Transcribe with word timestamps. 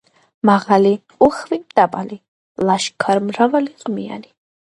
მაღალი, 0.49 0.93
უხვი, 1.27 1.59
მდაბალი, 1.65 2.17
ლაშქარ-მრავალი, 2.69 3.77
ყმიანი 3.85 4.35